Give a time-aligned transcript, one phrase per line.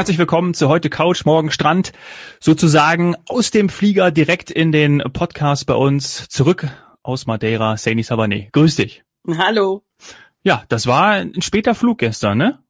[0.00, 1.92] herzlich willkommen zu heute Couch, morgen Strand.
[2.40, 6.68] Sozusagen aus dem Flieger direkt in den Podcast bei uns zurück
[7.02, 8.48] aus Madeira, Saini Savane.
[8.50, 9.04] Grüß dich.
[9.28, 9.84] Hallo.
[10.42, 12.64] Ja, das war ein später Flug gestern, ne?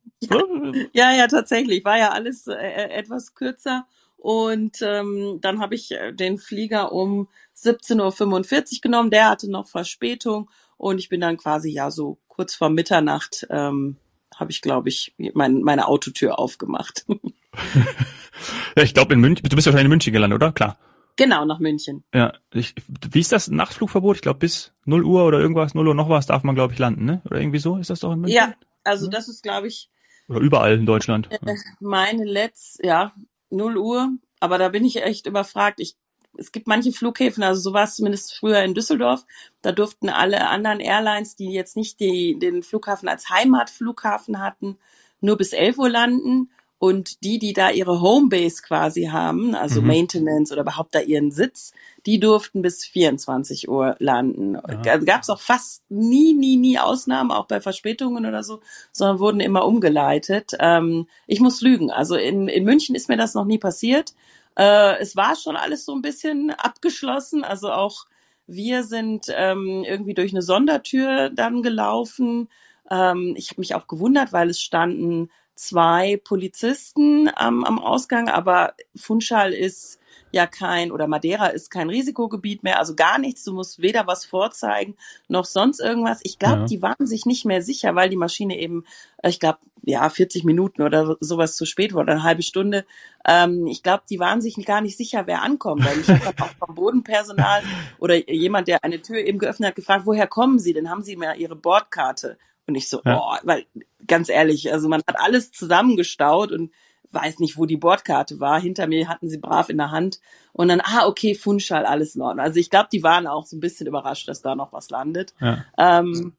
[0.93, 1.85] Ja, ja, tatsächlich.
[1.85, 3.87] War ja alles äh, etwas kürzer.
[4.17, 9.11] Und ähm, dann habe ich äh, den Flieger um 17.45 Uhr genommen.
[9.11, 10.51] Der hatte noch Verspätung.
[10.79, 13.99] Und ich bin dann quasi ja so kurz vor Mitternacht ähm,
[14.41, 17.05] habe ich, glaube ich, mein, meine Autotür aufgemacht.
[18.77, 20.53] ja, ich glaube in München, du bist wahrscheinlich in München gelandet, oder?
[20.53, 20.79] Klar.
[21.17, 22.03] Genau, nach München.
[22.15, 22.75] Ja, ich,
[23.11, 24.17] wie ist das Nachtflugverbot?
[24.17, 26.79] Ich glaube bis 0 Uhr oder irgendwas, 0 Uhr noch was darf man, glaube ich,
[26.79, 27.21] landen, ne?
[27.27, 27.77] Oder irgendwie so?
[27.77, 28.37] Ist das doch in München?
[28.37, 28.55] Ja,
[28.85, 29.91] also das ist, glaube ich.
[30.29, 31.31] Oder überall in Deutschland.
[31.31, 31.39] Äh,
[31.81, 33.13] meine letzte, ja,
[33.51, 34.09] 0 Uhr.
[34.39, 35.81] Aber da bin ich echt überfragt.
[35.81, 35.97] Ich
[36.37, 39.25] es gibt manche Flughäfen, also so war es zumindest früher in Düsseldorf,
[39.63, 44.79] da durften alle anderen Airlines, die jetzt nicht die, den Flughafen als Heimatflughafen hatten,
[45.21, 46.51] nur bis 11 Uhr landen.
[46.81, 49.89] Und die, die da ihre Homebase quasi haben, also mhm.
[49.89, 51.73] Maintenance oder überhaupt da ihren Sitz,
[52.07, 54.57] die durften bis 24 Uhr landen.
[54.87, 54.97] Ja.
[54.97, 58.61] Gab es auch fast nie, nie, nie Ausnahmen, auch bei Verspätungen oder so,
[58.93, 60.53] sondern wurden immer umgeleitet.
[60.59, 61.91] Ähm, ich muss lügen.
[61.91, 64.15] Also in, in München ist mir das noch nie passiert.
[64.57, 67.45] Äh, es war schon alles so ein bisschen abgeschlossen.
[67.45, 68.07] Also auch
[68.47, 72.49] wir sind ähm, irgendwie durch eine Sondertür dann gelaufen.
[72.91, 75.29] Ähm, ich habe mich auch gewundert, weil es standen
[75.61, 80.01] zwei Polizisten am, am Ausgang, aber Funchal ist
[80.33, 83.45] ja kein, oder Madeira ist kein Risikogebiet mehr, also gar nichts.
[83.45, 84.97] Du musst weder was vorzeigen
[85.29, 86.21] noch sonst irgendwas.
[86.23, 86.65] Ich glaube, ja.
[86.67, 88.85] die waren sich nicht mehr sicher, weil die Maschine eben,
[89.23, 92.85] ich glaube, ja, 40 Minuten oder sowas zu spät war, oder eine halbe Stunde.
[93.27, 95.85] Ähm, ich glaube, die waren sich gar nicht sicher, wer ankommt.
[95.85, 97.63] Weil ich habe auch vom Bodenpersonal
[97.99, 100.91] oder jemand, der eine Tür eben geöffnet hat, gefragt, woher kommen Sie denn?
[100.91, 102.39] Haben Sie mir Ihre Bordkarte?
[102.71, 103.19] Und ich so, ja.
[103.19, 103.67] oh, weil
[104.07, 106.71] ganz ehrlich, also man hat alles zusammengestaut und
[107.13, 108.61] weiß nicht, wo die Bordkarte war.
[108.61, 110.21] Hinter mir hatten sie brav in der Hand.
[110.53, 112.45] Und dann, ah, okay, Funschall, alles in Ordnung.
[112.45, 115.35] Also ich glaube, die waren auch so ein bisschen überrascht, dass da noch was landet.
[115.41, 115.65] Ja.
[115.77, 116.35] Ähm,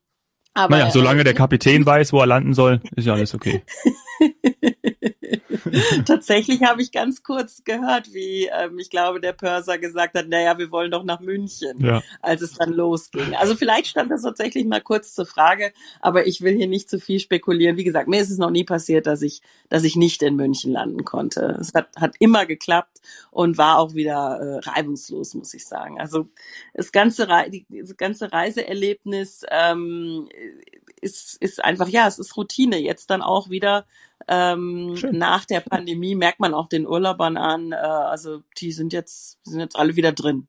[0.54, 3.64] aber, naja, solange der Kapitän weiß, wo er landen soll, ist ja alles okay.
[6.06, 10.58] Tatsächlich habe ich ganz kurz gehört, wie ähm, ich glaube, der Pörser gesagt hat, naja,
[10.58, 12.02] wir wollen doch nach München, ja.
[12.22, 13.36] als es dann losging.
[13.36, 17.00] Also vielleicht stand das tatsächlich mal kurz zur Frage, aber ich will hier nicht zu
[17.00, 17.78] viel spekulieren.
[17.78, 20.72] Wie gesagt, mir ist es noch nie passiert, dass ich, dass ich nicht in München
[20.72, 21.58] landen konnte.
[21.60, 23.02] Es hat, hat immer geklappt
[23.32, 26.00] und war auch wieder äh, reibungslos, muss ich sagen.
[26.00, 26.28] Also
[26.74, 30.30] das ganze, Re die, das ganze Reiseerlebnis ähm,
[31.02, 32.78] ist, ist einfach, ja, es ist Routine.
[32.78, 33.86] Jetzt dann auch wieder
[34.28, 37.72] ähm, nach der Pandemie merkt man auch den Urlaubern an.
[37.72, 40.48] Äh, also die sind jetzt, sind jetzt alle wieder drin.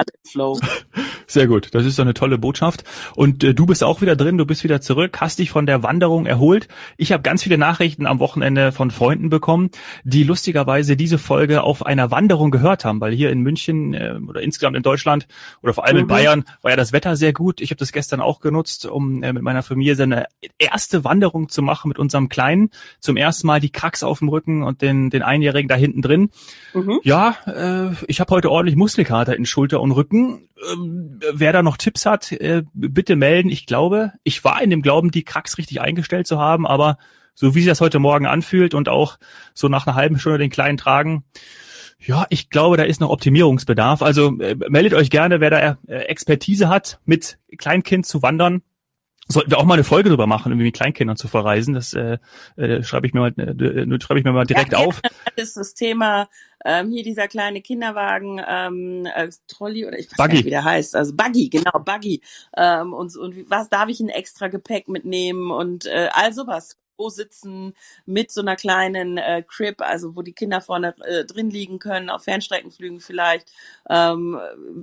[0.00, 0.58] Alle im Flow.
[1.26, 2.84] Sehr gut, das ist doch eine tolle Botschaft.
[3.14, 5.82] Und äh, du bist auch wieder drin, du bist wieder zurück, hast dich von der
[5.82, 6.68] Wanderung erholt.
[6.96, 9.70] Ich habe ganz viele Nachrichten am Wochenende von Freunden bekommen,
[10.02, 14.40] die lustigerweise diese Folge auf einer Wanderung gehört haben, weil hier in München äh, oder
[14.40, 15.28] insgesamt in Deutschland
[15.62, 16.02] oder vor allem mhm.
[16.02, 17.60] in Bayern war ja das Wetter sehr gut.
[17.60, 20.26] Ich habe das gestern auch genutzt, um äh, mit meiner Familie seine
[20.58, 22.70] erste Wanderung zu machen mit unserem Kleinen.
[23.00, 26.30] Zum ersten Mal die Krax auf dem Rücken und den, den Einjährigen da hinten drin.
[26.72, 27.00] Mhm.
[27.02, 30.48] Ja, äh, ich habe heute ordentlich Muskelkater in Schulter und Rücken.
[30.72, 33.50] Ähm, wer da noch Tipps hat, äh, bitte melden.
[33.50, 36.98] Ich glaube, ich war in dem Glauben, die Krax richtig eingestellt zu haben, aber
[37.34, 39.18] so wie sich das heute Morgen anfühlt und auch
[39.54, 41.24] so nach einer halben Stunde den kleinen tragen,
[42.02, 44.02] ja, ich glaube, da ist noch Optimierungsbedarf.
[44.02, 48.62] Also äh, meldet euch gerne, wer da äh, Expertise hat, mit Kleinkind zu wandern.
[49.30, 51.74] Sollten wir auch mal eine Folge drüber machen, irgendwie mit Kleinkindern zu verreisen.
[51.74, 52.18] Das äh,
[52.56, 55.00] äh, schreibe ich mir mal, äh, schreibe ich mir mal direkt ja, auf.
[55.36, 56.28] Das ist das Thema
[56.64, 60.32] ähm, hier dieser kleine Kinderwagen, ähm, äh, Trolley oder ich weiß Buggy.
[60.34, 60.96] nicht, wie der heißt.
[60.96, 62.20] Also Buggy, genau, Buggy.
[62.56, 66.76] Ähm, und, und was darf ich in extra Gepäck mitnehmen und äh, all sowas
[67.08, 67.74] sitzen
[68.06, 72.10] mit so einer kleinen äh, Crib, also wo die Kinder vorne äh, drin liegen können,
[72.10, 73.50] auf Fernstreckenflügen vielleicht.
[73.88, 74.38] Ähm,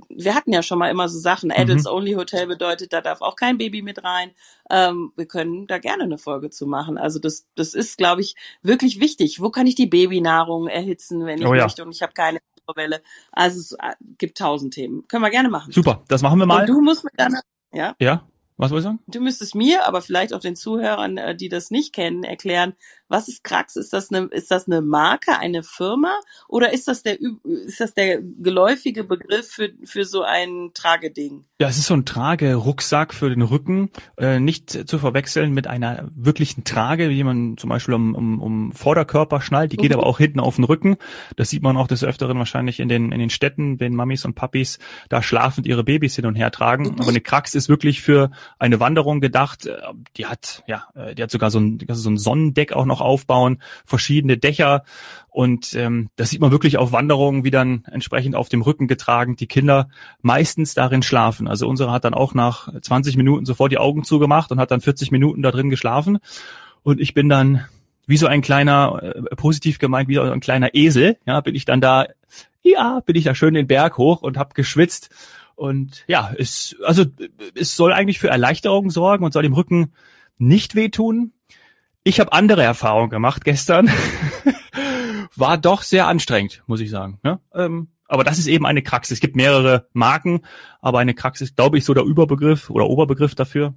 [0.08, 1.48] wir hatten ja schon mal immer so Sachen.
[1.48, 1.54] Mhm.
[1.56, 4.32] Adults Only Hotel bedeutet, da darf auch kein Baby mit rein.
[4.70, 6.98] Ähm, wir können da gerne eine Folge zu machen.
[6.98, 9.40] Also das, das ist, glaube ich, wirklich wichtig.
[9.40, 11.64] Wo kann ich die Babynahrung erhitzen, wenn ich oh, ja.
[11.64, 12.40] möchte und ich habe keine
[12.76, 13.02] Welle.
[13.32, 15.06] Also es äh, gibt tausend Themen.
[15.08, 15.72] Können wir gerne machen.
[15.72, 16.60] Super, das machen wir mal.
[16.60, 17.40] Und du musst mit deiner,
[17.72, 17.94] ja?
[17.98, 18.28] Ja.
[18.58, 18.98] Was soll ich sagen?
[19.06, 22.74] Du müsstest mir, aber vielleicht auch den Zuhörern, äh, die das nicht kennen, erklären,
[23.08, 23.76] was ist Krax?
[23.76, 26.14] Ist das eine, ist das eine Marke, eine Firma
[26.46, 31.44] oder ist das der, ist das der geläufige Begriff für, für so ein Trageding?
[31.60, 36.08] Ja, es ist so ein Tragerucksack für den Rücken, äh, nicht zu verwechseln mit einer
[36.14, 39.72] wirklichen Trage, wie man zum Beispiel um, um, um Vorderkörper schnallt.
[39.72, 39.98] Die geht mhm.
[39.98, 40.96] aber auch hinten auf den Rücken.
[41.36, 44.34] Das sieht man auch des Öfteren wahrscheinlich in den, in den Städten, wenn Mamis und
[44.34, 44.78] Papis
[45.08, 46.84] da schlafend ihre Babys hin und her tragen.
[46.84, 47.00] Mhm.
[47.00, 49.66] Aber eine Krax ist wirklich für eine Wanderung gedacht.
[49.66, 49.78] Äh,
[50.16, 53.62] die hat, ja, äh, die hat sogar so ein, so ein Sonnendeck auch noch aufbauen,
[53.84, 54.84] verschiedene Dächer.
[55.28, 59.36] Und ähm, das sieht man wirklich auf Wanderungen, wie dann entsprechend auf dem Rücken getragen
[59.36, 59.88] die Kinder
[60.20, 61.48] meistens darin schlafen.
[61.48, 64.80] Also unsere hat dann auch nach 20 Minuten sofort die Augen zugemacht und hat dann
[64.80, 66.18] 40 Minuten da drin geschlafen.
[66.82, 67.64] Und ich bin dann
[68.08, 71.66] wie so ein kleiner, äh, positiv gemeint, wie so ein kleiner Esel, ja, bin ich
[71.66, 72.06] dann da,
[72.62, 75.10] ja, bin ich da schön den Berg hoch und habe geschwitzt.
[75.54, 77.04] Und ja, es, also
[77.54, 79.92] es soll eigentlich für Erleichterung sorgen und soll dem Rücken
[80.38, 81.32] nicht wehtun.
[82.08, 83.90] Ich habe andere Erfahrungen gemacht gestern.
[85.36, 87.20] War doch sehr anstrengend, muss ich sagen.
[87.22, 89.10] Ja, ähm, aber das ist eben eine Krax.
[89.10, 90.40] Es gibt mehrere Marken,
[90.80, 93.74] aber eine Krax ist, glaube ich, so der Überbegriff oder Oberbegriff dafür.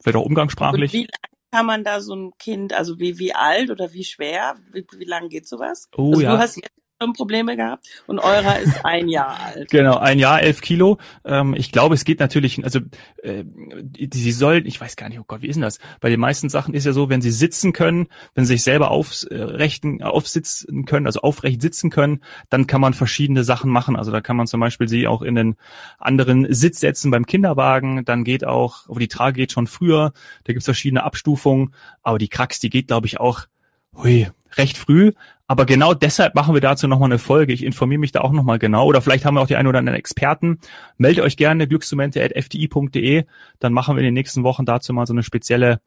[0.00, 0.94] Vielleicht auch umgangssprachlich.
[0.94, 1.08] Und wie
[1.50, 5.04] kann man da so ein Kind, also wie, wie alt oder wie schwer, wie, wie
[5.04, 5.88] lang geht sowas?
[5.96, 6.36] Oh also ja.
[6.36, 9.70] Du hast jetzt Probleme gehabt und eurer ist ein Jahr alt.
[9.78, 10.98] Genau, ein Jahr, elf Kilo.
[11.24, 12.80] Ähm, ich glaube, es geht natürlich, also
[13.22, 15.78] äh, die, sie sollen, ich weiß gar nicht, oh Gott, wie ist denn das?
[16.00, 18.90] Bei den meisten Sachen ist ja so, wenn sie sitzen können, wenn sie sich selber
[18.90, 23.94] aufrechten, aufsitzen können, also aufrecht sitzen können, dann kann man verschiedene Sachen machen.
[23.94, 25.56] Also da kann man zum Beispiel sie auch in den
[25.98, 28.04] anderen Sitz setzen beim Kinderwagen.
[28.04, 30.12] Dann geht auch, aber die Trage geht schon früher.
[30.44, 31.74] Da gibt's verschiedene Abstufungen.
[32.02, 33.46] Aber die Krax, die geht, glaube ich, auch
[33.94, 35.12] hui, recht früh.
[35.48, 37.54] Aber genau deshalb machen wir dazu nochmal eine Folge.
[37.54, 38.84] Ich informiere mich da auch nochmal genau.
[38.86, 40.60] Oder vielleicht haben wir auch die einen oder anderen Experten.
[40.98, 43.24] Meldet euch gerne glücksmomente.fdi.de.
[43.58, 45.80] Dann machen wir in den nächsten Wochen dazu mal so eine spezielle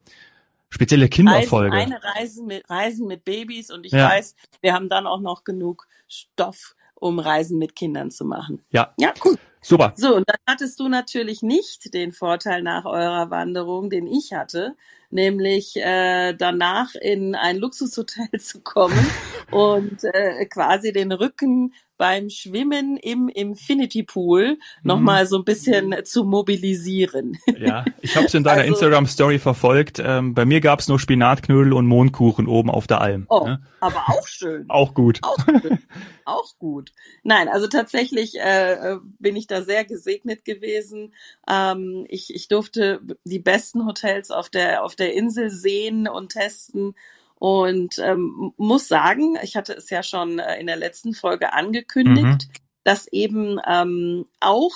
[0.68, 1.76] spezielle Kinderfolge.
[1.76, 4.08] Eine, eine Reisen mit Reisen mit Babys und ich Ja.
[4.08, 8.62] weiß, wir haben dann auch noch genug Stoff, um Reisen mit Kindern zu machen.
[8.70, 9.36] Ja, Ja, cool.
[9.60, 9.92] super.
[9.96, 14.76] So, und dann hattest du natürlich nicht den Vorteil nach eurer Wanderung, den ich hatte,
[15.10, 19.06] nämlich äh, danach in ein Luxushotel zu kommen
[19.50, 26.24] und äh, quasi den Rücken beim Schwimmen im Infinity Pool nochmal so ein bisschen zu
[26.24, 27.38] mobilisieren.
[27.60, 30.02] Ja, ich habe es in deiner Also- Instagram Story verfolgt.
[30.04, 33.26] Ähm, bei mir gab's nur Spinatknödel und Mondkuchen oben auf der Alm.
[33.28, 33.62] Oh, Ne?
[33.78, 34.64] aber auch schön.
[34.68, 35.20] Auch gut.
[35.22, 35.78] Auch gut.
[36.24, 36.90] auch gut.
[37.22, 41.14] Nein, also tatsächlich äh, äh, bin ich da sehr gesegnet gewesen.
[41.48, 46.96] Ähm, ich, ich durfte die besten Hotels auf der auf der Insel sehen und testen
[47.42, 52.46] und ähm, muss sagen, ich hatte es ja schon äh, in der letzten Folge angekündigt,
[52.84, 54.70] dass eben ähm, auch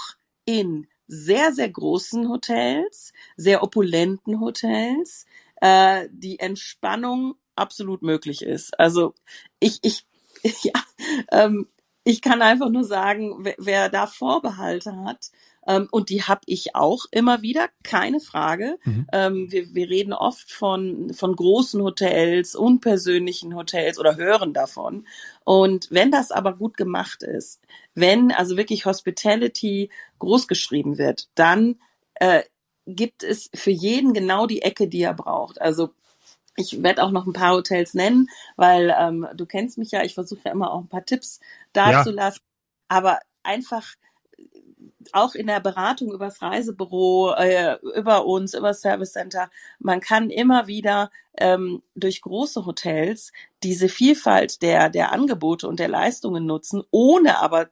[0.47, 5.27] in sehr, sehr großen Hotels, sehr opulenten Hotels,
[5.61, 8.77] äh, die Entspannung absolut möglich ist.
[8.81, 9.15] Also
[9.61, 10.05] ich, ich,
[10.65, 10.73] ja,
[11.31, 11.69] ähm,
[12.03, 15.31] ich kann einfach nur sagen, wer, wer da Vorbehalte hat,
[15.67, 18.79] ähm, und die habe ich auch immer wieder, keine Frage.
[18.85, 19.07] Mhm.
[19.13, 25.07] Ähm, wir, wir reden oft von, von großen Hotels, unpersönlichen Hotels oder hören davon.
[25.45, 27.61] Und wenn das aber gut gemacht ist,
[27.95, 31.77] wenn also wirklich Hospitality groß geschrieben wird, dann
[32.15, 32.43] äh,
[32.87, 35.61] gibt es für jeden genau die Ecke, die er braucht.
[35.61, 35.91] Also
[36.57, 40.15] ich werde auch noch ein paar Hotels nennen, weil ähm, du kennst mich ja, ich
[40.15, 41.41] versuche ja immer auch ein paar Tipps
[41.73, 42.43] dazulassen.
[42.89, 43.95] Aber einfach
[45.15, 50.31] auch in der Beratung übers Reisebüro, äh, über uns, über das Service Center, man kann
[50.31, 53.33] immer wieder ähm, durch große Hotels
[53.63, 57.69] diese Vielfalt der, der Angebote und der Leistungen nutzen, ohne aber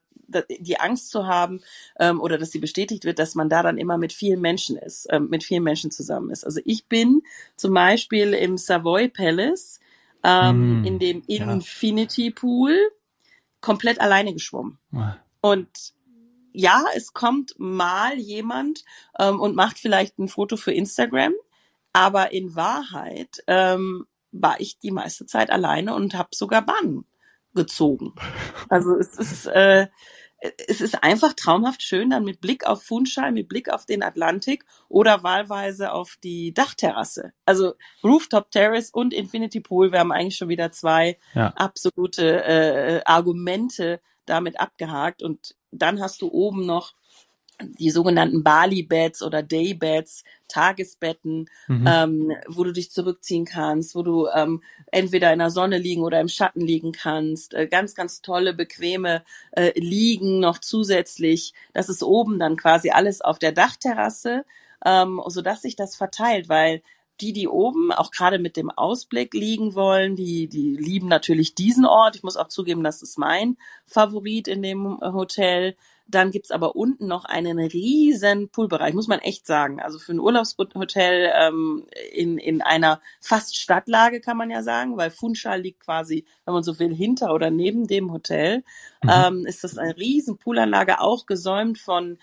[0.48, 1.60] die Angst zu haben
[2.00, 5.06] ähm, oder dass sie bestätigt wird, dass man da dann immer mit vielen Menschen ist,
[5.10, 6.44] ähm, mit vielen Menschen zusammen ist.
[6.44, 7.22] Also ich bin
[7.56, 9.80] zum Beispiel im Savoy Palace,
[10.22, 11.52] ähm, Mm, in dem ja.
[11.52, 12.74] Infinity Pool,
[13.60, 14.78] komplett alleine geschwommen.
[14.92, 15.68] Ah, Und
[16.54, 18.84] ja, es kommt mal jemand
[19.18, 21.34] ähm, und macht vielleicht ein Foto für Instagram,
[21.92, 27.04] aber in Wahrheit ähm, war ich die meiste Zeit alleine und habe sogar Bahn
[27.54, 28.14] gezogen.
[28.68, 29.88] Also es ist äh,
[30.68, 34.64] es ist einfach traumhaft schön, dann mit Blick auf Funchal, mit Blick auf den Atlantik
[34.88, 37.32] oder wahlweise auf die Dachterrasse.
[37.46, 41.48] Also Rooftop Terrace und Infinity Pool, wir haben eigentlich schon wieder zwei Ja.
[41.56, 46.94] absolute äh, Argumente damit abgehakt und dann hast du oben noch
[47.60, 51.86] die sogenannten Bali-Beds oder Day-Beds, Tagesbetten, Mhm.
[51.86, 56.20] ähm, wo du dich zurückziehen kannst, wo du ähm, entweder in der Sonne liegen oder
[56.20, 57.54] im Schatten liegen kannst.
[57.54, 61.54] Äh, ganz, ganz tolle, bequeme äh, Liegen noch zusätzlich.
[61.72, 64.44] Das ist oben dann quasi alles auf der Dachterrasse,
[64.84, 66.82] ähm, sodass sich das verteilt, weil
[67.20, 71.86] die, die oben auch gerade mit dem Ausblick liegen wollen, die, die lieben natürlich diesen
[71.86, 72.16] Ort.
[72.16, 73.56] Ich muss auch zugeben, das ist mein
[73.86, 75.76] Favorit in dem Hotel.
[76.06, 79.80] Dann gibt's aber unten noch einen riesen Poolbereich, muss man echt sagen.
[79.80, 85.10] Also für ein Urlaubshotel ähm, in, in einer fast Stadtlage kann man ja sagen, weil
[85.10, 88.64] Funchal liegt quasi, wenn man so will, hinter oder neben dem Hotel.
[89.02, 89.10] Mhm.
[89.10, 92.18] Ähm, ist das eine riesen Poolanlage, auch gesäumt von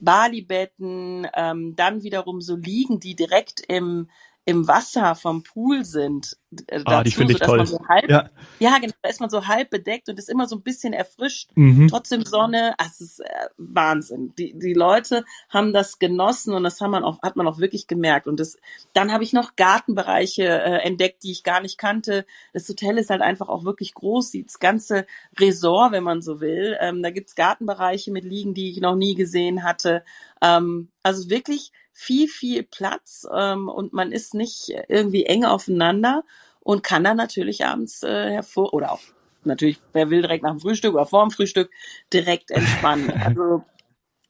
[0.00, 4.08] Balibetten, ähm, dann wiederum so liegen, die direkt im
[4.46, 6.36] im Wasser vom Pool sind.
[6.68, 7.66] Äh, ah, die finde ich so, toll.
[7.66, 8.30] So halb, ja.
[8.60, 11.50] ja, genau, da ist man so halb bedeckt und ist immer so ein bisschen erfrischt.
[11.56, 11.88] Mhm.
[11.88, 14.34] Trotzdem Sonne, ach, es ist äh, Wahnsinn.
[14.38, 17.88] Die, die Leute haben das genossen und das haben man auch, hat man auch wirklich
[17.88, 18.28] gemerkt.
[18.28, 18.56] Und das,
[18.92, 22.24] dann habe ich noch Gartenbereiche äh, entdeckt, die ich gar nicht kannte.
[22.52, 25.06] Das Hotel ist halt einfach auch wirklich groß, das ganze
[25.40, 26.76] Resort, wenn man so will.
[26.80, 30.04] Ähm, da gibt's Gartenbereiche mit Liegen, die ich noch nie gesehen hatte.
[30.40, 36.24] Ähm, also wirklich viel, viel Platz ähm, und man ist nicht irgendwie eng aufeinander
[36.60, 39.00] und kann dann natürlich abends äh, hervor oder auch
[39.44, 41.70] natürlich, wer will direkt nach dem Frühstück oder vor dem Frühstück
[42.12, 43.10] direkt entspannen.
[43.24, 43.64] Also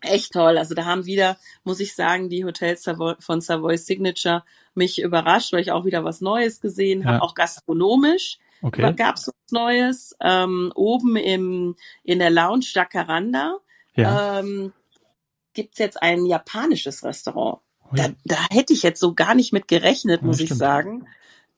[0.00, 0.58] echt toll.
[0.58, 4.44] Also da haben wieder, muss ich sagen, die Hotels von Savoy Signature
[4.74, 7.22] mich überrascht, weil ich auch wieder was Neues gesehen habe, ja.
[7.22, 8.38] auch gastronomisch.
[8.62, 8.94] Okay.
[8.94, 10.16] Gab es was Neues.
[10.20, 13.58] Ähm, oben im, in der Lounge Jacaranda.
[13.96, 14.38] Ja.
[14.38, 14.72] Ähm,
[15.56, 17.60] gibt's jetzt ein japanisches Restaurant.
[17.82, 18.08] Oh ja.
[18.08, 21.08] da, da hätte ich jetzt so gar nicht mit gerechnet, muss ja, ich sagen.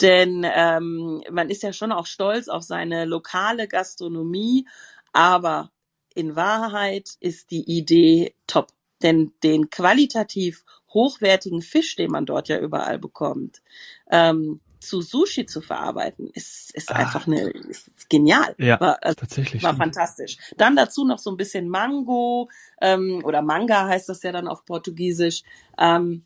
[0.00, 4.66] Denn ähm, man ist ja schon auch stolz auf seine lokale Gastronomie,
[5.12, 5.70] aber
[6.14, 8.68] in Wahrheit ist die Idee top.
[9.02, 13.62] Denn den qualitativ hochwertigen Fisch, den man dort ja überall bekommt,
[14.10, 16.96] ähm, zu Sushi zu verarbeiten, ist, ist ah.
[16.96, 18.54] einfach eine, ist genial.
[18.58, 19.62] Ja, war, also, tatsächlich.
[19.62, 20.36] War fantastisch.
[20.56, 22.48] Dann dazu noch so ein bisschen Mango,
[22.80, 25.42] ähm, oder Manga heißt das ja dann auf Portugiesisch.
[25.78, 26.24] Ähm,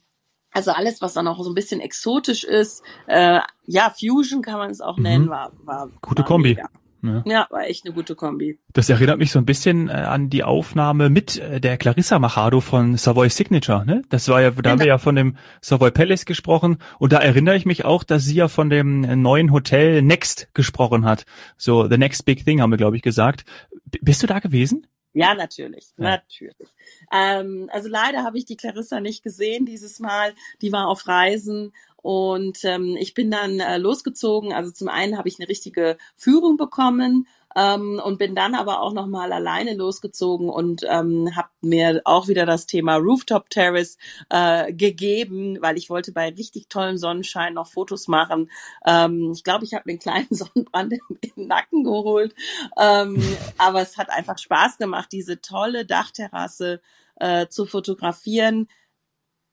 [0.52, 4.70] also alles, was dann auch so ein bisschen exotisch ist, äh, ja, Fusion kann man
[4.70, 5.30] es auch nennen, mhm.
[5.30, 6.50] war, war gute war Kombi.
[6.50, 6.68] Mega.
[7.02, 7.22] Ja.
[7.26, 8.58] ja, war echt eine gute Kombi.
[8.72, 12.60] Das erinnert mich so ein bisschen äh, an die Aufnahme mit äh, der Clarissa Machado
[12.60, 13.84] von Savoy Signature.
[13.84, 14.02] Ne?
[14.08, 14.70] Das war ja, da genau.
[14.70, 18.24] haben wir ja von dem Savoy Palace gesprochen und da erinnere ich mich auch, dass
[18.24, 21.24] sie ja von dem neuen Hotel Next gesprochen hat.
[21.56, 23.44] So The Next Big Thing haben wir, glaube ich, gesagt.
[23.84, 24.86] B bist du da gewesen?
[25.14, 26.04] Ja, natürlich, ja.
[26.04, 26.68] natürlich.
[27.12, 30.34] Ähm, also leider habe ich die Clarissa nicht gesehen dieses Mal.
[30.62, 34.52] Die war auf Reisen und ähm, ich bin dann äh, losgezogen.
[34.52, 38.92] Also zum einen habe ich eine richtige Führung bekommen ähm, und bin dann aber auch
[38.92, 43.98] noch mal alleine losgezogen und ähm, habe mir auch wieder das Thema Rooftop Terrace
[44.30, 48.50] äh, gegeben, weil ich wollte bei richtig tollem Sonnenschein noch Fotos machen.
[48.84, 52.34] Ähm, ich glaube, ich habe mir einen kleinen Sonnenbrand im, im Nacken geholt,
[52.80, 53.22] ähm,
[53.58, 56.80] aber es hat einfach Spaß gemacht, diese tolle Dachterrasse
[57.16, 58.68] äh, zu fotografieren.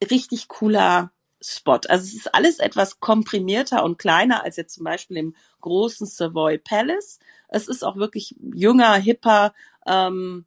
[0.10, 1.80] Richtig cooler Spot.
[1.88, 6.58] Also es ist alles etwas komprimierter und kleiner als jetzt zum Beispiel im großen Savoy
[6.58, 7.20] Palace.
[7.48, 9.54] Es ist auch wirklich jünger, hipper
[9.86, 10.46] ähm,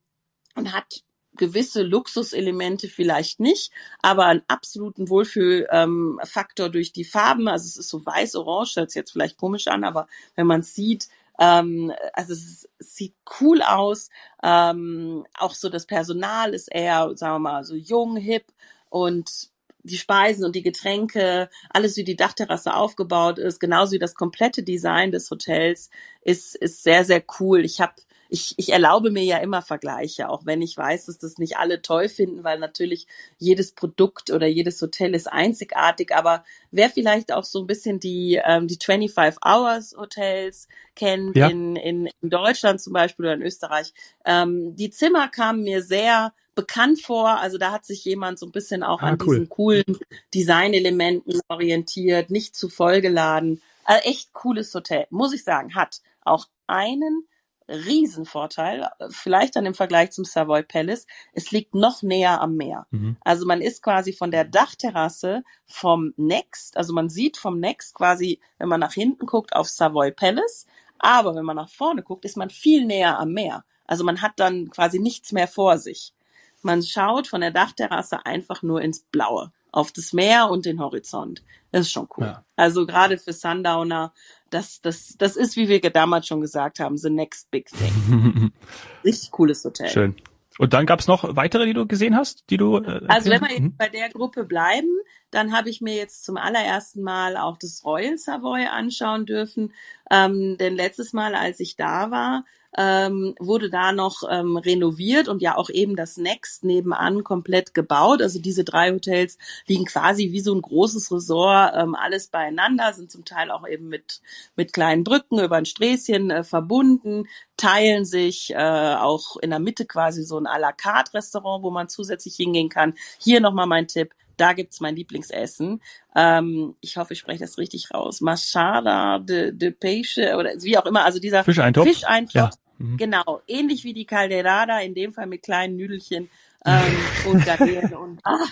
[0.54, 1.02] und hat
[1.34, 3.72] gewisse Luxuselemente vielleicht nicht,
[4.02, 7.48] aber einen absoluten Wohlfühlfaktor ähm, durch die Farben.
[7.48, 11.08] Also es ist so weiß-orange, hört sich jetzt vielleicht komisch an, aber wenn man sieht,
[11.38, 14.10] ähm, also es, es, sieht cool aus.
[14.42, 18.52] Ähm, auch so das Personal ist eher, sagen wir mal, so jung, hip
[18.90, 19.51] und
[19.82, 24.62] die Speisen und die Getränke, alles wie die Dachterrasse aufgebaut ist, genauso wie das komplette
[24.62, 25.90] Design des Hotels
[26.22, 27.64] ist, ist sehr, sehr cool.
[27.64, 27.94] Ich habe
[28.32, 31.82] ich, ich erlaube mir ja immer Vergleiche, auch wenn ich weiß, dass das nicht alle
[31.82, 33.06] toll finden, weil natürlich
[33.38, 36.14] jedes Produkt oder jedes Hotel ist einzigartig.
[36.14, 41.48] Aber wer vielleicht auch so ein bisschen die, ähm, die 25 Hours Hotels kennt, ja.
[41.48, 43.92] in, in, in Deutschland zum Beispiel oder in Österreich,
[44.24, 47.38] ähm, die Zimmer kamen mir sehr bekannt vor.
[47.38, 49.34] Also da hat sich jemand so ein bisschen auch ah, an cool.
[49.34, 49.98] diesen coolen
[50.34, 53.62] Designelementen orientiert, nicht zu vollgeladen.
[53.84, 55.74] Also echt cooles Hotel, muss ich sagen.
[55.74, 57.26] Hat auch einen
[57.68, 61.06] Riesenvorteil, vielleicht dann im Vergleich zum Savoy Palace.
[61.32, 62.86] Es liegt noch näher am Meer.
[62.90, 63.16] Mhm.
[63.22, 68.40] Also man ist quasi von der Dachterrasse vom Next, also man sieht vom Next quasi,
[68.58, 70.66] wenn man nach hinten guckt, auf Savoy Palace.
[70.98, 73.64] Aber wenn man nach vorne guckt, ist man viel näher am Meer.
[73.86, 76.14] Also man hat dann quasi nichts mehr vor sich.
[76.62, 81.42] Man schaut von der Dachterrasse einfach nur ins Blaue, auf das Meer und den Horizont.
[81.70, 82.26] Das ist schon cool.
[82.26, 82.44] Ja.
[82.56, 84.12] Also gerade für Sundowner,
[84.50, 88.52] das, das, das ist, wie wir damals schon gesagt haben, the next big thing.
[89.04, 89.88] Richtig cooles Hotel.
[89.88, 90.16] Schön.
[90.58, 92.76] Und dann gab's noch weitere, die du gesehen hast, die du.
[92.76, 94.88] Äh, also wenn wir jetzt bei der Gruppe bleiben,
[95.32, 99.72] Dann habe ich mir jetzt zum allerersten Mal auch das Royal Savoy anschauen dürfen.
[100.10, 102.44] Ähm, denn letztes Mal, als ich da war,
[102.76, 108.22] ähm, wurde da noch ähm, renoviert und ja auch eben das Next nebenan komplett gebaut.
[108.22, 113.10] Also diese drei Hotels liegen quasi wie so ein großes Resort, ähm, alles beieinander, sind
[113.10, 114.20] zum Teil auch eben mit,
[114.56, 119.86] mit kleinen Brücken über ein Sträßchen äh, verbunden, teilen sich äh, auch in der Mitte
[119.86, 122.94] quasi so ein à la carte Restaurant, wo man zusätzlich hingehen kann.
[123.18, 124.14] Hier nochmal mein Tipp.
[124.38, 125.82] Da gibt's mein Lieblingsessen.
[126.16, 128.20] Ähm, ich hoffe, ich spreche das richtig raus.
[128.20, 131.04] Machada de, de Peixe oder wie auch immer.
[131.04, 131.86] Also dieser Fischeintopf.
[131.86, 132.50] Fischeintopf Ja.
[132.78, 132.96] Mhm.
[132.96, 136.30] Genau, ähnlich wie die Calderada, in dem Fall mit kleinen Nüdelchen
[136.64, 136.96] ähm,
[137.30, 138.44] und Garnelen und ah,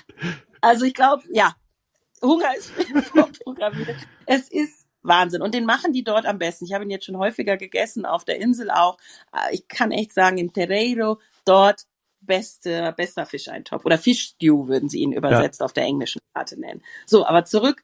[0.60, 1.54] also ich glaube, ja,
[2.22, 2.70] Hunger ist
[3.08, 3.96] vorprogrammiert.
[4.26, 5.42] Es ist Wahnsinn.
[5.42, 6.66] Und den machen die dort am besten.
[6.66, 8.98] Ich habe ihn jetzt schon häufiger gegessen, auf der Insel auch.
[9.32, 11.86] Äh, Ich kann echt sagen, in Terreiro, dort
[12.20, 13.84] beste, bester Fischeintopf.
[13.86, 16.82] Oder Fischstew würden sie ihn übersetzt auf der englischen Karte nennen.
[17.06, 17.82] So, aber zurück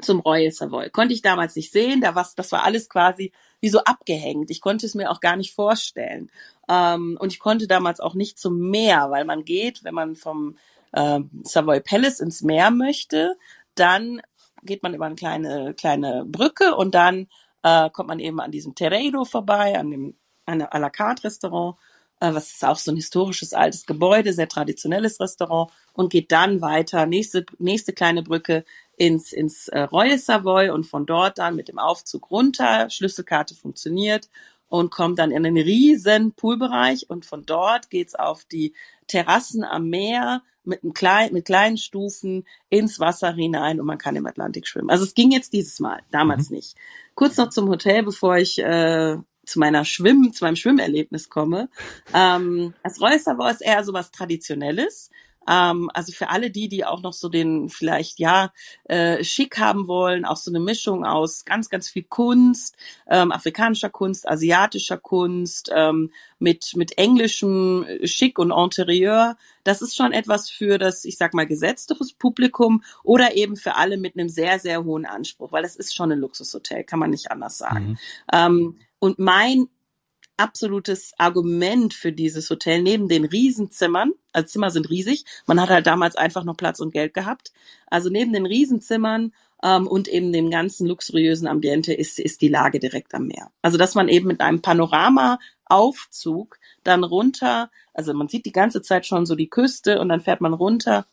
[0.00, 0.90] zum Royal Savoy.
[0.90, 4.50] Konnte ich damals nicht sehen, da was, das war alles quasi wie so abgehängt.
[4.50, 6.30] Ich konnte es mir auch gar nicht vorstellen.
[6.68, 10.56] Ähm, und ich konnte damals auch nicht zum Meer, weil man geht, wenn man vom
[10.94, 13.36] ähm, Savoy Palace ins Meer möchte,
[13.74, 14.20] dann
[14.62, 17.28] geht man über eine kleine, kleine Brücke und dann
[17.62, 20.14] äh, kommt man eben an diesem Terreiro vorbei, an dem
[20.46, 21.76] an einem à la carte Restaurant,
[22.20, 26.60] äh, was ist auch so ein historisches altes Gebäude, sehr traditionelles Restaurant und geht dann
[26.60, 28.64] weiter, nächste, nächste kleine Brücke
[28.96, 34.28] ins, ins äh, Royal Savoy und von dort dann mit dem Aufzug runter, Schlüsselkarte funktioniert
[34.68, 38.74] und kommt dann in einen riesen Poolbereich und von dort geht's auf die
[39.06, 44.16] Terrassen am Meer mit, einem klein, mit kleinen Stufen ins Wasser hinein und man kann
[44.16, 44.90] im Atlantik schwimmen.
[44.90, 46.76] Also es ging jetzt dieses Mal, damals nicht.
[47.14, 51.68] Kurz noch zum Hotel, bevor ich äh, zu meiner Schwimm, zu meinem Schwimmerlebnis komme.
[52.16, 55.10] Ähm, das Royal Savoy ist eher so was Traditionelles.
[55.48, 58.52] Ähm, also für alle die, die auch noch so den vielleicht ja
[58.84, 62.76] äh, schick haben wollen, auch so eine Mischung aus ganz, ganz viel Kunst,
[63.08, 69.36] ähm, afrikanischer Kunst, asiatischer Kunst, ähm, mit mit englischem Schick und Interieur.
[69.62, 73.96] Das ist schon etwas für das, ich sag mal, gesetzteres Publikum oder eben für alle
[73.96, 77.30] mit einem sehr, sehr hohen Anspruch, weil das ist schon ein Luxushotel, kann man nicht
[77.30, 77.90] anders sagen.
[77.90, 77.98] Mhm.
[78.32, 79.68] Ähm, und mein
[80.36, 85.86] absolutes Argument für dieses Hotel neben den Riesenzimmern, also Zimmer sind riesig, man hat halt
[85.86, 87.52] damals einfach noch Platz und Geld gehabt.
[87.86, 92.80] Also neben den Riesenzimmern ähm, und eben dem ganzen luxuriösen Ambiente ist, ist die Lage
[92.80, 93.50] direkt am Meer.
[93.62, 99.06] Also dass man eben mit einem Panorama-Aufzug dann runter, also man sieht die ganze Zeit
[99.06, 101.06] schon so die Küste und dann fährt man runter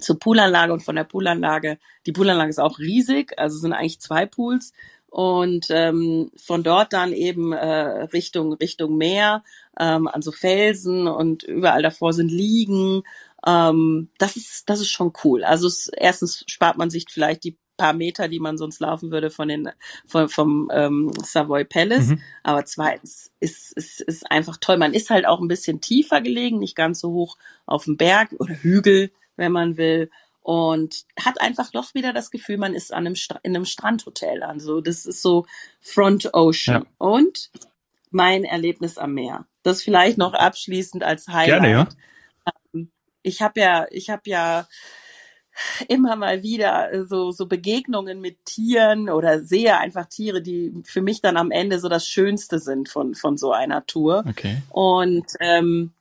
[0.00, 4.26] zur Poolanlage und von der Poolanlage, die Poolanlage ist auch riesig, also sind eigentlich zwei
[4.26, 4.72] Pools
[5.12, 9.44] und ähm, von dort dann eben äh, Richtung Richtung Meer,
[9.78, 13.02] ähm, an so Felsen und überall davor sind Liegen.
[13.46, 15.44] Ähm, das ist das ist schon cool.
[15.44, 19.28] Also es, erstens spart man sich vielleicht die paar Meter, die man sonst laufen würde
[19.28, 19.68] von den
[20.06, 22.08] von, vom ähm, Savoy Palace.
[22.08, 22.22] Mhm.
[22.42, 24.78] Aber zweitens ist ist ist einfach toll.
[24.78, 28.32] Man ist halt auch ein bisschen tiefer gelegen, nicht ganz so hoch auf dem Berg
[28.38, 30.10] oder Hügel, wenn man will
[30.42, 34.42] und hat einfach doch wieder das Gefühl, man ist an einem in einem Strandhotel.
[34.42, 35.46] Also das ist so
[35.80, 36.82] Front Ocean.
[36.82, 36.88] Ja.
[36.98, 37.50] Und
[38.10, 39.46] mein Erlebnis am Meer.
[39.62, 41.62] Das vielleicht noch abschließend als Highlight.
[41.62, 41.88] Gerne, ja.
[43.22, 44.66] Ich habe ja, ich habe ja
[45.88, 51.20] immer mal wieder so so Begegnungen mit Tieren oder sehe einfach Tiere, die für mich
[51.20, 54.24] dann am Ende so das Schönste sind von von so einer Tour.
[54.28, 54.62] Okay.
[54.70, 55.92] Und ähm,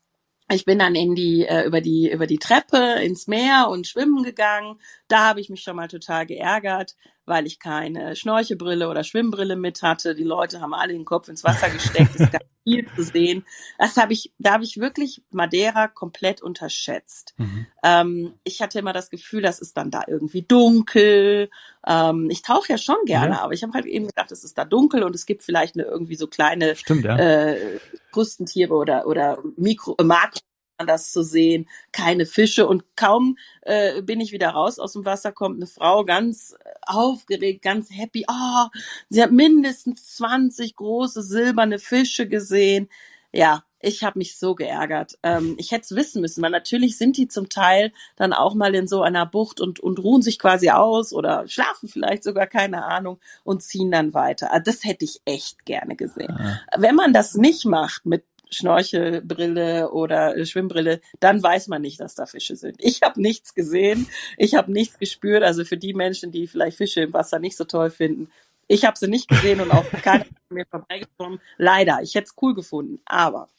[0.54, 4.24] ich bin dann in die äh, über die über die Treppe ins Meer und schwimmen
[4.24, 4.80] gegangen.
[5.08, 9.82] Da habe ich mich schon mal total geärgert, weil ich keine Schnorchelbrille oder Schwimmbrille mit
[9.82, 10.16] hatte.
[10.16, 12.16] Die Leute haben alle den Kopf ins Wasser gesteckt.
[12.16, 13.45] Es gab viel zu sehen.
[13.78, 17.34] Das habe ich, da habe ich wirklich Madeira komplett unterschätzt.
[17.38, 17.65] Mhm.
[17.84, 21.50] Ähm, ich hatte immer das Gefühl, das ist dann da irgendwie dunkel.
[21.88, 23.41] Ähm, ich tauche ja schon gerne, Ja.
[23.41, 25.86] aber ich habe halt eben gedacht, es ist da dunkel und es gibt vielleicht eine
[25.86, 27.17] irgendwie so kleine Stimmt, ja.
[27.17, 27.80] äh,
[28.12, 30.39] Krustentiere oder oder Mikro äh, Makro
[30.88, 35.32] das zu sehen, keine Fische und kaum äh, bin ich wieder raus aus dem Wasser,
[35.32, 38.26] kommt eine Frau ganz äh, aufgeregt, ganz happy.
[38.30, 38.67] Oh,
[39.10, 42.89] sie hat mindestens 20 große silberne Fische gesehen.
[43.32, 45.17] Ja, ich habe mich so geärgert.
[45.24, 48.76] Ähm, ich hätte es wissen müssen, weil natürlich sind die zum Teil dann auch mal
[48.76, 52.86] in so einer Bucht und, und ruhen sich quasi aus oder schlafen vielleicht sogar, keine
[52.86, 54.52] Ahnung, und ziehen dann weiter.
[54.52, 56.32] Also das hätte ich echt gerne gesehen.
[56.32, 56.60] Ah.
[56.78, 62.26] Wenn man das nicht macht mit Schnorchelbrille oder Schwimmbrille, dann weiß man nicht, dass da
[62.26, 62.76] Fische sind.
[62.80, 65.44] Ich habe nichts gesehen, ich habe nichts gespürt.
[65.44, 68.30] Also für die Menschen, die vielleicht Fische im Wasser nicht so toll finden,
[68.68, 71.42] ich habe sie nicht gesehen und auch keiner mir vorbeigekommen.
[71.58, 73.02] Leider, ich hätte es cool gefunden.
[73.06, 73.50] Aber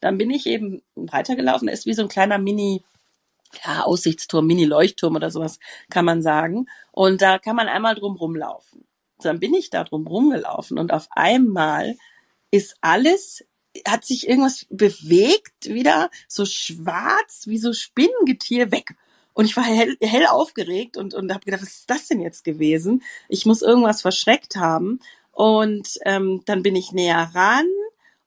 [0.00, 1.68] dann bin ich eben weitergelaufen.
[1.68, 2.84] Ist wie so ein kleiner Mini
[3.64, 5.58] ja, Aussichtsturm, Mini-Leuchtturm oder sowas
[5.90, 6.66] kann man sagen.
[6.92, 8.84] Und da kann man einmal drum rumlaufen.
[9.18, 11.96] Dann bin ich da drum rumgelaufen und auf einmal
[12.50, 13.44] ist alles,
[13.86, 18.94] hat sich irgendwas bewegt wieder, so schwarz wie so Spinnengetier weg.
[19.32, 22.44] Und ich war hell, hell aufgeregt und, und habe gedacht, was ist das denn jetzt
[22.44, 23.02] gewesen?
[23.28, 25.00] Ich muss irgendwas verschreckt haben.
[25.32, 27.66] Und ähm, dann bin ich näher ran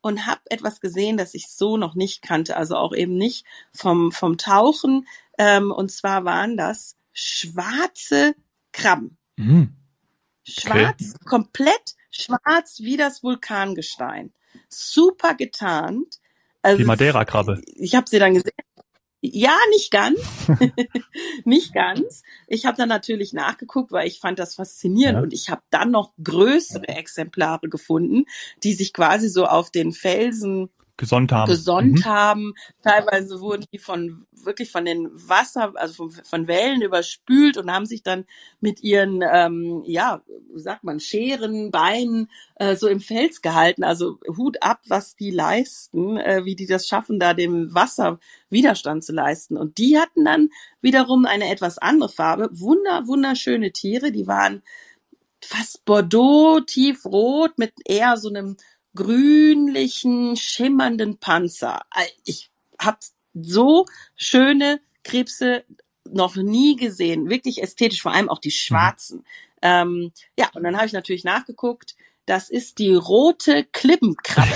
[0.02, 4.12] und habe etwas gesehen, das ich so noch nicht kannte, also auch eben nicht vom,
[4.12, 5.08] vom Tauchen.
[5.38, 8.36] Ähm, und zwar waren das schwarze
[8.72, 9.18] Krabben.
[9.38, 9.76] Mhm.
[10.44, 11.26] Schwarz, okay.
[11.26, 14.34] komplett schwarz wie das Vulkangestein.
[14.74, 16.20] Super getarnt.
[16.62, 17.62] Also, Die Madeira-Krabbe.
[17.76, 18.52] Ich habe sie dann gesehen.
[19.26, 20.20] Ja, nicht ganz.
[21.46, 22.24] nicht ganz.
[22.48, 25.24] Ich habe dann natürlich nachgeguckt, weil ich fand das faszinierend ja.
[25.24, 28.26] und ich habe dann noch größere Exemplare gefunden,
[28.64, 31.50] die sich quasi so auf den Felsen gesonnt haben.
[31.50, 32.06] Gesonnt mhm.
[32.06, 32.54] haben.
[32.84, 37.86] Teilweise wurden die von wirklich von den Wasser, also von, von Wellen überspült und haben
[37.86, 38.26] sich dann
[38.60, 40.22] mit ihren, ähm, ja,
[40.56, 43.84] sagt man, Scheren, Beinen äh, so im Fels gehalten.
[43.84, 49.04] Also Hut ab, was die leisten, äh, wie die das schaffen, da dem Wasser Widerstand
[49.04, 49.58] zu leisten.
[49.58, 50.50] Und die hatten dann
[50.82, 52.50] wiederum eine etwas andere Farbe.
[52.52, 54.62] Wunder, wunderschöne Tiere, die waren
[55.46, 58.58] fast Bordeaux, tiefrot mit eher so einem
[58.96, 61.82] grünlichen, schimmernden Panzer.
[62.26, 62.98] Ich habe
[63.34, 65.64] so schöne Krebse
[66.10, 69.20] noch nie gesehen, wirklich ästhetisch, vor allem auch die schwarzen.
[69.20, 69.24] Mhm.
[69.62, 71.96] Ähm, ja, und dann habe ich natürlich nachgeguckt.
[72.26, 74.52] Das ist die rote Klippenkrabbe.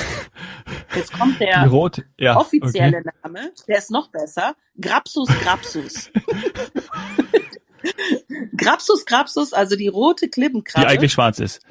[0.96, 3.10] Jetzt kommt der rote, ja, offizielle okay.
[3.24, 4.56] Name, der ist noch besser.
[4.80, 6.12] Grapsus grapsus.
[8.58, 10.88] grapsus grapsus, also die rote Klippenkrabbe.
[10.88, 11.62] Die eigentlich schwarz ist.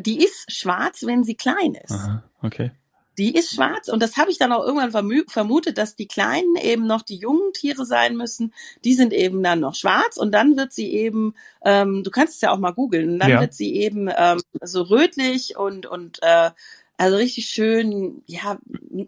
[0.00, 1.92] Die ist schwarz, wenn sie klein ist.
[1.92, 2.72] Aha, okay.
[3.18, 6.86] Die ist schwarz und das habe ich dann auch irgendwann vermutet, dass die Kleinen eben
[6.86, 8.54] noch die jungen Tiere sein müssen.
[8.84, 12.40] Die sind eben dann noch schwarz und dann wird sie eben, ähm, du kannst es
[12.42, 13.40] ja auch mal googeln, dann ja.
[13.40, 16.50] wird sie eben ähm, so rötlich und und äh,
[16.98, 18.58] also richtig schön, ja,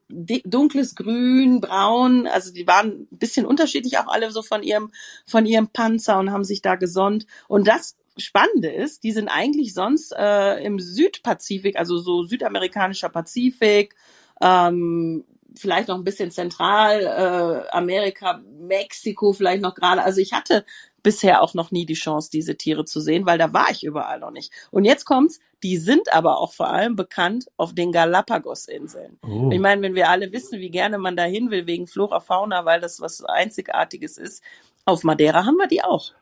[0.09, 2.29] dunkles Grün, Braun.
[2.29, 4.93] Also die waren ein bisschen unterschiedlich auch alle so von ihrem,
[5.27, 7.27] von ihrem Panzer und haben sich da gesonnt.
[7.49, 13.95] Und das Spannende ist, die sind eigentlich sonst äh, im Südpazifik, also so südamerikanischer Pazifik,
[14.41, 15.25] ähm,
[15.57, 20.03] vielleicht noch ein bisschen Zentralamerika, äh, Mexiko vielleicht noch gerade.
[20.03, 20.65] Also ich hatte
[21.03, 24.21] bisher auch noch nie die Chance, diese Tiere zu sehen, weil da war ich überall
[24.21, 24.53] noch nicht.
[24.71, 29.19] Und jetzt kommt's, die sind aber auch vor allem bekannt auf den Galapagos-Inseln.
[29.23, 29.51] Oh.
[29.53, 32.65] Ich meine, wenn wir alle wissen, wie gerne man da hin will wegen Flora, Fauna,
[32.65, 34.43] weil das was Einzigartiges ist,
[34.85, 36.12] auf Madeira haben wir die auch.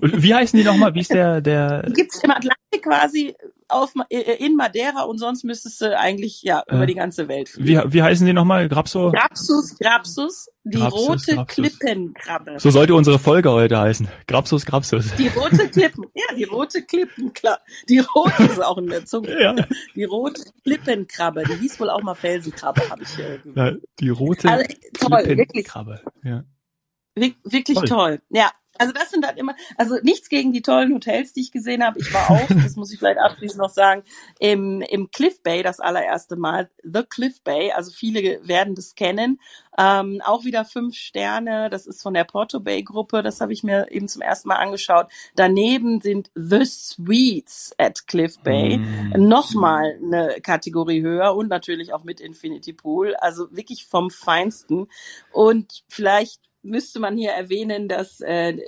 [0.00, 0.94] Wie heißen die nochmal?
[0.94, 1.84] Wie ist der, der?
[1.94, 3.34] Gibt's im Atlantik quasi
[3.68, 7.48] auf, äh, in Madeira und sonst müsstest du eigentlich, ja, äh, über die ganze Welt
[7.48, 7.82] fliegen.
[7.88, 8.68] Wie, wie heißen die nochmal?
[8.68, 9.10] Grapso?
[9.10, 11.54] Grapsus, Grapsus, die Grapsus, rote Grapsus.
[11.54, 12.54] Klippenkrabbe.
[12.58, 14.08] So sollte unsere Folge heute heißen.
[14.26, 15.14] Grapsus, Grapsus.
[15.16, 17.62] Die rote Klippen, ja, die rote Klippenkrabbe.
[17.88, 19.40] Die rote ist auch in der Zunge.
[19.40, 19.54] ja.
[19.94, 24.50] Die rote Klippenkrabbe, die hieß wohl auch mal Felsenkrabbe, habe ich äh, ja, Die rote
[24.50, 24.64] also,
[24.98, 26.00] toll, Klippenkrabbe.
[26.22, 26.44] Ja.
[27.14, 27.88] Wirklich toll.
[27.88, 28.22] toll.
[28.30, 31.84] Ja, also das sind halt immer, also nichts gegen die tollen Hotels, die ich gesehen
[31.84, 32.00] habe.
[32.00, 34.02] Ich war auch, das muss ich vielleicht abschließend noch sagen,
[34.40, 36.70] im, im Cliff Bay das allererste Mal.
[36.82, 39.40] The Cliff Bay, also viele werden das kennen.
[39.78, 43.64] Ähm, auch wieder fünf Sterne, das ist von der Porto Bay Gruppe, das habe ich
[43.64, 45.06] mir eben zum ersten Mal angeschaut.
[45.34, 49.12] Daneben sind The Suites at Cliff Bay, mm.
[49.16, 54.86] nochmal eine Kategorie höher und natürlich auch mit Infinity Pool, also wirklich vom Feinsten.
[55.32, 58.58] Und vielleicht müsste man hier erwähnen, dass äh,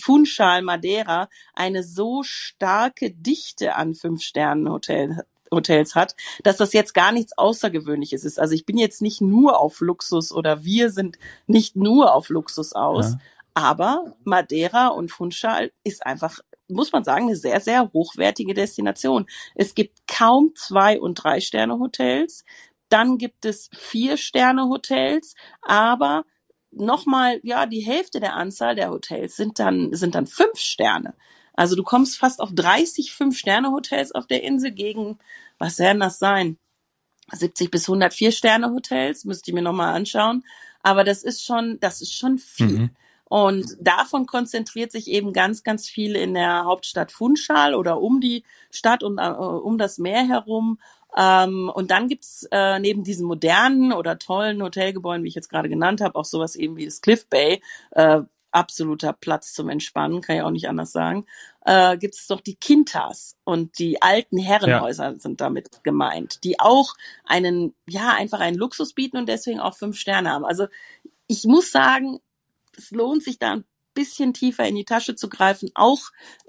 [0.00, 5.16] Funchal Madeira eine so starke Dichte an Fünf-Sternen-Hotels
[5.52, 8.40] Hotels hat, dass das jetzt gar nichts Außergewöhnliches ist.
[8.40, 12.72] Also ich bin jetzt nicht nur auf Luxus oder wir sind nicht nur auf Luxus
[12.72, 13.18] aus, ja.
[13.54, 19.26] aber Madeira und Funchal ist einfach muss man sagen, eine sehr, sehr hochwertige Destination.
[19.54, 22.44] Es gibt kaum zwei- und drei Sterne Hotels.
[22.88, 26.24] Dann gibt es vier Sterne Hotels, aber
[26.76, 31.14] nochmal, ja, die Hälfte der Anzahl der Hotels sind dann, sind dann fünf Sterne.
[31.54, 35.18] Also du kommst fast auf 30 Fünf-Sterne-Hotels auf der Insel gegen,
[35.58, 36.58] was werden das sein?
[37.32, 40.44] 70 bis 104 Sterne-Hotels, müsste ich mir nochmal anschauen.
[40.82, 42.78] Aber das ist schon, das ist schon viel.
[42.78, 42.90] Mhm.
[43.24, 48.44] Und davon konzentriert sich eben ganz, ganz viel in der Hauptstadt Funchal oder um die
[48.70, 50.78] Stadt und uh, um das Meer herum.
[51.16, 55.68] Ähm, und dann gibt's äh, neben diesen modernen oder tollen Hotelgebäuden, wie ich jetzt gerade
[55.68, 60.36] genannt habe, auch sowas eben wie das Cliff Bay, äh, absoluter Platz zum Entspannen, kann
[60.36, 61.26] ich auch nicht anders sagen,
[61.64, 65.18] äh, gibt es doch die Quintas und die alten Herrenhäuser ja.
[65.18, 69.98] sind damit gemeint, die auch einen, ja, einfach einen Luxus bieten und deswegen auch fünf
[69.98, 70.44] Sterne haben.
[70.44, 70.68] Also
[71.26, 72.20] ich muss sagen,
[72.76, 73.64] es lohnt sich da ein
[73.96, 75.70] bisschen tiefer in die Tasche zu greifen.
[75.74, 75.98] Auch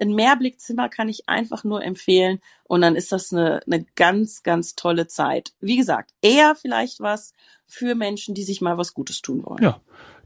[0.00, 2.38] ein Mehrblickzimmer kann ich einfach nur empfehlen.
[2.62, 5.52] Und dann ist das eine, eine ganz, ganz tolle Zeit.
[5.60, 7.32] Wie gesagt, eher vielleicht was
[7.66, 9.62] für Menschen, die sich mal was Gutes tun wollen.
[9.62, 9.80] Ja,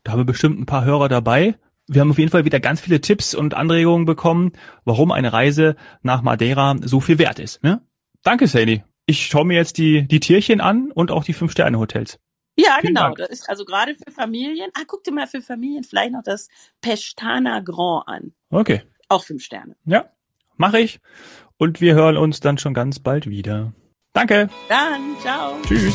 [0.04, 1.56] da haben wir bestimmt ein paar Hörer dabei.
[1.86, 4.52] Wir haben auf jeden Fall wieder ganz viele Tipps und Anregungen bekommen,
[4.84, 7.62] warum eine Reise nach Madeira so viel wert ist.
[7.62, 7.80] Ne?
[8.22, 8.82] Danke, Sadie.
[9.06, 12.18] Ich schaue mir jetzt die, die Tierchen an und auch die Fünf-Sterne-Hotels.
[12.64, 13.06] Ja, Vielen genau.
[13.06, 13.16] Dank.
[13.18, 14.70] Das ist also gerade für Familien.
[14.74, 16.48] Ah, guck dir mal für Familien vielleicht noch das
[16.80, 18.32] Pestana Grand an.
[18.50, 18.82] Okay.
[19.08, 19.76] Auch fünf Sterne.
[19.84, 20.10] Ja,
[20.56, 21.00] mache ich.
[21.58, 23.72] Und wir hören uns dann schon ganz bald wieder.
[24.12, 24.48] Danke.
[24.68, 25.56] Dann, ciao.
[25.66, 25.94] Tschüss.